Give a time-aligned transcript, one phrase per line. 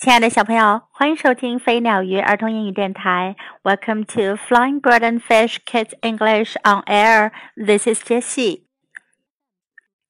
[0.00, 3.36] 亲爱的小朋友，欢迎收听飞鸟鱼儿童英语电台。
[3.62, 7.32] Welcome to Flying Bird and Fish Kids English on Air.
[7.54, 8.62] This is Jessie.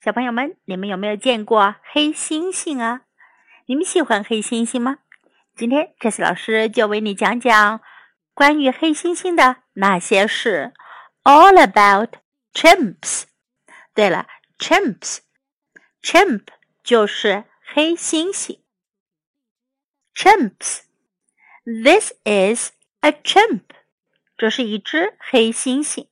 [0.00, 3.00] 小朋友们，你们有没有见过黑猩猩啊？
[3.66, 4.98] 你们喜欢黑猩猩吗？
[5.56, 7.80] 今天 Jessie 老师就为你讲讲
[8.32, 10.72] 关于黑猩猩的那些事。
[11.24, 12.10] All about
[12.54, 13.24] chimps.
[13.92, 16.42] 对了，chimps，chimp
[16.84, 17.42] 就是
[17.74, 18.60] 黑猩猩。
[20.19, 20.81] chimps.
[21.63, 23.61] This is a chimp.
[24.37, 26.07] 这是一只黑猩猩。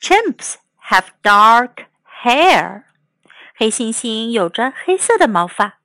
[0.00, 0.56] Chimps
[0.88, 1.86] have dark
[2.22, 2.84] hair.
[3.56, 5.80] 黑猩猩有着黑色的毛发。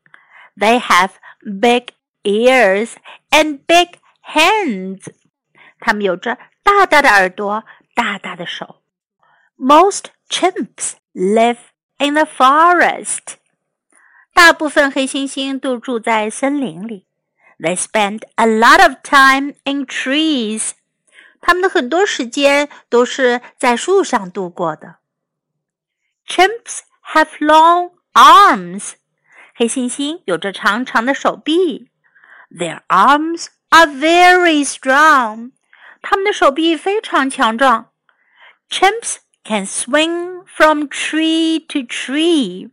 [0.56, 1.12] They have
[1.42, 1.94] big
[2.24, 2.94] ears
[3.32, 5.08] and big hands.
[5.80, 7.64] 它们有着大大的耳朵，
[7.96, 8.82] 大大的手。
[9.58, 11.58] Most chimps live
[11.98, 13.38] in the forest.
[14.34, 17.07] 大部分黑猩猩都住在森林里。
[17.60, 20.72] they spend a lot of time in trees.
[21.42, 24.98] 他们的很多时间都是在树上度过的。
[26.28, 26.80] Chimps
[27.14, 28.94] have long arms.
[29.56, 31.90] 黑猩猩有着长长的手臂。
[32.50, 35.52] Their arms are very strong.
[36.02, 37.92] 他们的手臂非常强壮。
[38.70, 42.72] Chimps can swing from tree to tree.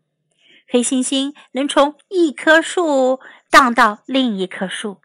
[0.69, 3.21] 黑猩猩能从一棵树
[3.55, 5.01] 荡到另一棵树。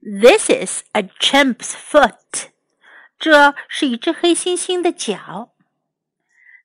[0.00, 2.50] This is a chimp's foot。
[3.18, 5.54] 这是一只黑猩猩的脚。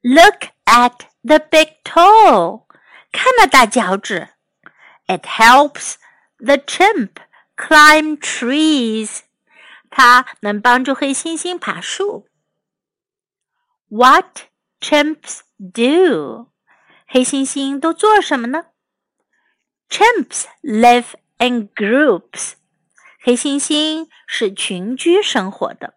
[0.01, 2.65] Look at the big toe。
[3.11, 4.29] 看那大脚趾。
[5.07, 5.95] It helps
[6.37, 7.11] the chimp
[7.55, 9.21] climb trees。
[9.89, 12.27] 它能帮助黑猩猩爬树。
[13.87, 14.43] What
[14.79, 16.51] chimps do？
[17.07, 18.67] 黑猩猩都做什么呢
[19.89, 22.53] ？Chimps live in groups.
[23.23, 25.93] 黑猩猩是群居生活的。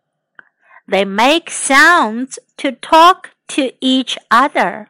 [0.86, 4.88] They make sounds to talk to each other.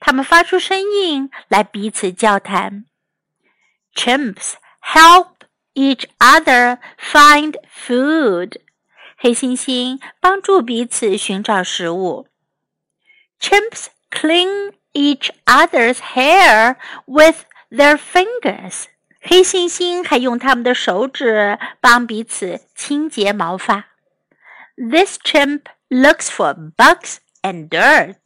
[0.00, 2.86] 他们发出声音来彼此交谈。
[3.94, 5.36] Chimps help
[5.74, 8.60] each other find food.
[9.18, 12.28] 黑猩猩帮助彼此寻找食物。
[13.40, 16.76] Chimps clean each other's hair
[17.06, 18.84] with their fingers。
[19.20, 23.86] 黑猩猩还用他们的手指帮彼此清洁毛发。
[24.76, 28.16] This chimp looks for bugs and dirt。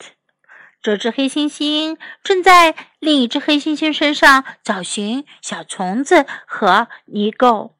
[0.83, 7.73] 这只黑猩猩正在另一只黑猩猩身上找寻小虫子和泥垢。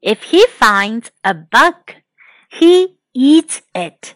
[0.00, 2.02] If he finds a bug,
[2.50, 4.14] he eats it。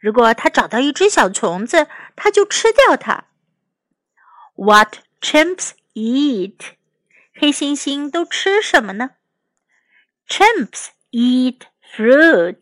[0.00, 1.86] 如果他找到一只小虫子，
[2.16, 3.24] 他就吃掉它。
[4.54, 6.72] What chimps eat？
[7.34, 9.10] 黑猩猩都吃什么呢？
[10.28, 11.62] Chimps eat
[11.94, 12.60] fruit,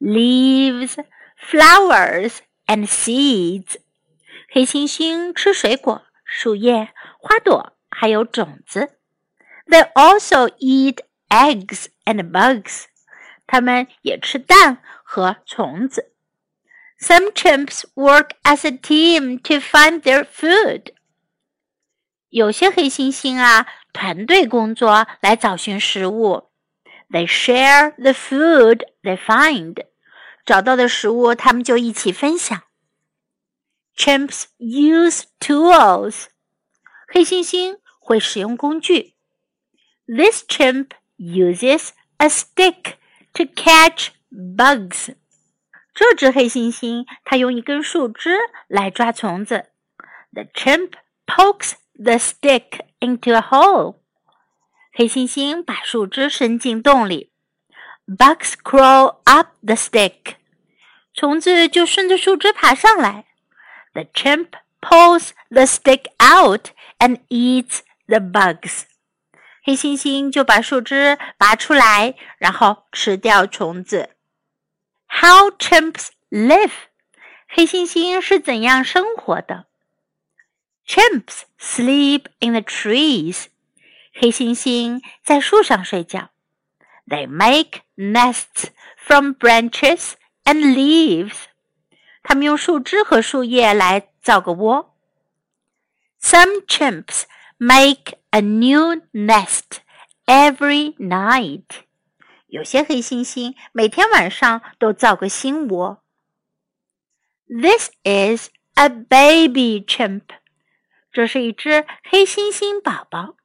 [0.00, 0.96] leaves,
[1.38, 3.76] flowers, and seeds。
[4.50, 8.98] 黑猩猩吃水果、树叶、花朵，还有种子。
[9.66, 12.84] They also eat eggs and bugs。
[13.46, 16.12] 它们也吃蛋和虫子。
[16.98, 20.92] Some chimps work as a team to find their food.
[22.29, 26.49] 有些黑猩猩啊，团队工作来找寻食物。
[27.09, 29.85] They share the food they find。
[30.45, 32.63] 找到的食物，他们就一起分享。
[33.97, 36.25] Chimps use tools。
[37.07, 39.15] 黑猩猩会使用工具。
[40.05, 42.93] This chimp uses a stick
[43.33, 45.15] to catch bugs。
[45.93, 49.71] 这只黑猩猩，它用一根树枝来抓虫子。
[50.31, 50.93] The chimp
[51.25, 53.96] pokes the stick into a hole.
[54.92, 57.30] 黑猩猩把树枝伸进洞里。
[58.06, 60.36] Bugs crawl up the stick.
[61.12, 63.26] 虫子就顺着树枝爬上来。
[63.92, 64.48] The chimp
[64.80, 68.82] pulls the stick out and eats the bugs.
[69.62, 74.10] 黑猩猩就把树枝拔出来，然后吃掉虫子。
[75.06, 76.72] How chimps live?
[77.48, 79.66] 黑猩猩是怎样生活的
[80.88, 83.46] ？Chimps sleep in the trees.
[84.12, 86.30] 黑猩猩在树上睡觉。
[87.06, 90.12] They make nests from branches
[90.44, 91.46] and leaves.
[92.22, 94.94] 它们用树枝和树叶来造个窝。
[96.20, 97.24] Some chimps
[97.58, 99.80] make a new nest
[100.26, 101.84] every night.
[102.46, 106.02] 有些黑猩猩每天晚上都造个新窝。
[107.46, 110.22] This is a baby chimp.
[111.12, 113.36] 这是一只黑猩猩宝宝。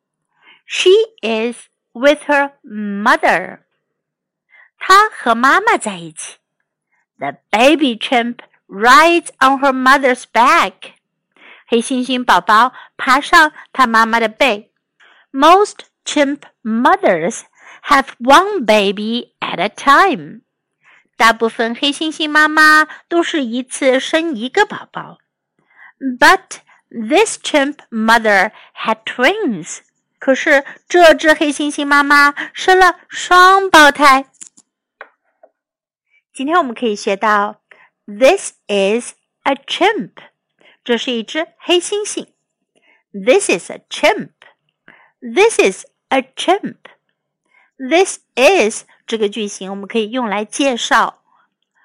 [0.65, 0.89] She
[1.21, 3.61] is with her mother.
[4.77, 6.37] 她和妈妈在一起。
[7.17, 10.93] The baby chimp rides on her mother's back.
[11.67, 14.71] 黑猩猩宝宝爬上它妈妈的背。
[15.31, 17.41] Most chimp mothers
[17.83, 20.41] have one baby at a time.
[21.17, 25.17] 大部分黑猩猩妈妈都是一次生一个宝宝。
[25.99, 26.61] But
[26.94, 29.80] this chimp mother had twins.
[30.18, 34.26] 可是这只黑猩猩妈妈生了双胞胎。
[36.32, 37.60] 今天我们可以学到
[38.06, 39.12] ，This is
[39.42, 40.12] a chimp，
[40.82, 42.28] 这是一只黑猩猩。
[43.12, 44.30] This is a chimp。
[45.20, 46.76] This is a chimp。
[47.76, 51.22] This is 这个句型我们可以用来介绍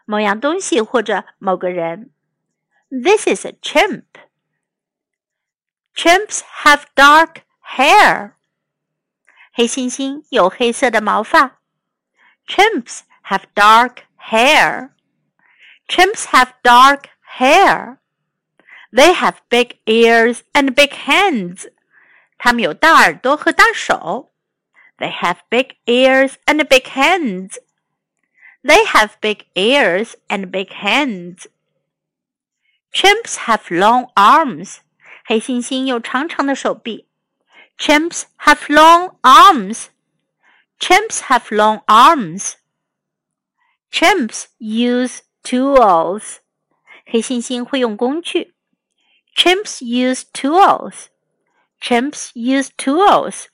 [0.05, 2.11] 某样东西或者某个人。
[2.89, 4.05] This is a chimp.
[5.98, 7.42] Chimps have dark
[7.76, 8.32] hair.
[9.52, 11.60] 黑猩猩有黑色的毛发。
[12.46, 13.98] Chimps have dark
[14.30, 14.90] hair.
[15.88, 17.04] Chimps have dark
[17.38, 17.98] hair.
[18.92, 21.70] They have big ears and big hands.
[22.38, 24.32] 它们有大耳朵和大手。
[24.98, 27.58] They have big ears and big hands.
[28.62, 31.46] They have big ears and big hands.
[32.92, 34.78] Chimps have long arms.
[35.28, 37.08] 黑猩猩有长长的手臂。
[37.78, 39.86] Chimps have long arms.
[40.78, 42.54] Chimps have long arms.
[43.90, 46.38] Chimps use tools.
[47.06, 48.54] 黑猩猩会用工具。
[49.36, 51.06] Chimps use tools.
[51.80, 53.46] Chimps use tools.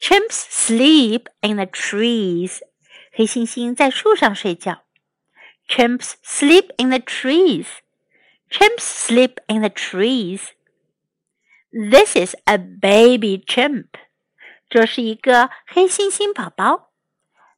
[0.00, 2.60] Chimps sleep in the trees.
[3.12, 4.84] 黑猩猩在树上睡觉。
[5.68, 7.66] Chimps sleep in the trees.
[8.54, 10.52] Chimps sleep in the trees.
[11.72, 13.96] This is a baby chimp.
[14.68, 16.90] 这是一个黑猩猩宝宝。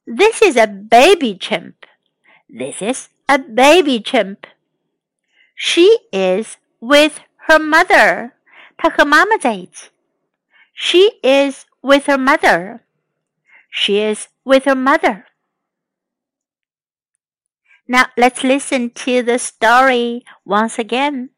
[0.05, 1.75] This is a baby chimp.
[2.47, 4.47] This is a baby chimp.
[5.55, 8.31] She is with her mother.
[8.77, 9.89] 她和妈妈在一起。
[10.73, 12.81] She is with her mother.
[13.69, 15.25] She is with her mother.
[17.90, 21.30] Now let's listen to the story once again.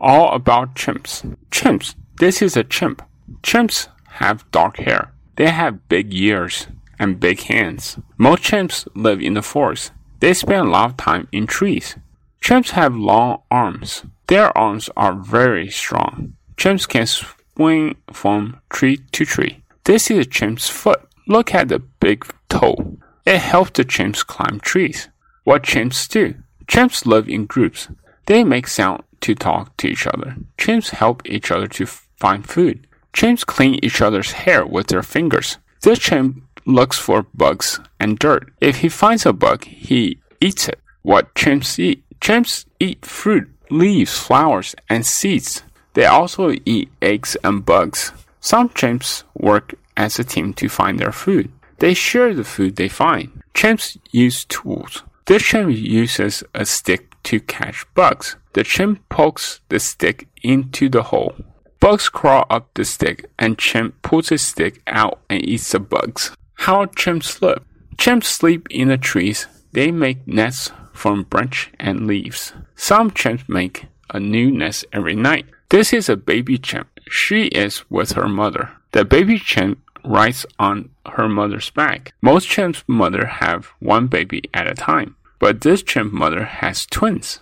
[0.00, 1.36] All about chimps.
[1.50, 1.94] Chimps.
[2.18, 3.02] This is a chimp.
[3.42, 5.12] Chimps have dark hair.
[5.36, 7.98] They have big ears and big hands.
[8.16, 9.92] Most chimps live in the forest.
[10.20, 11.96] They spend a lot of time in trees.
[12.40, 14.04] Chimps have long arms.
[14.28, 16.34] Their arms are very strong.
[16.56, 19.62] Chimps can swing from tree to tree.
[19.84, 21.00] This is a chimp's foot.
[21.26, 22.96] Look at the big toe.
[23.26, 25.08] It helps the chimps climb trees.
[25.44, 26.34] What chimps do?
[26.66, 27.88] Chimps live in groups.
[28.26, 30.36] They make sound to talk to each other.
[30.58, 32.86] Chimps help each other to find food.
[33.12, 35.58] Chimps clean each other's hair with their fingers.
[35.82, 38.52] This chimp looks for bugs and dirt.
[38.60, 40.78] If he finds a bug, he eats it.
[41.02, 42.04] What chimps eat?
[42.20, 45.62] Chimps eat fruit, leaves, flowers, and seeds.
[45.94, 48.12] They also eat eggs and bugs.
[48.40, 51.50] Some chimps work as a team to find their food.
[51.78, 53.42] They share the food they find.
[53.54, 55.02] Chimps use tools.
[55.28, 58.36] This chimp uses a stick to catch bugs.
[58.54, 61.34] The chimp pokes the stick into the hole.
[61.80, 66.30] Bugs crawl up the stick and chimp pulls his stick out and eats the bugs.
[66.54, 67.62] How chimps live?
[67.98, 69.46] Chimps sleep in the trees.
[69.72, 72.54] They make nests from branch and leaves.
[72.74, 75.44] Some chimps make a new nest every night.
[75.68, 76.88] This is a baby chimp.
[77.10, 78.70] She is with her mother.
[78.92, 82.13] The baby chimp rides on her mother's back.
[82.21, 87.39] Most chimps' mother have one baby at a time, but this chimp mother has twins.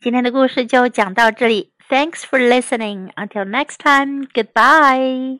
[0.00, 1.72] 今天的故事就讲到这里。
[1.88, 3.12] Thanks for listening.
[3.14, 4.26] Until next time.
[4.32, 5.38] Goodbye.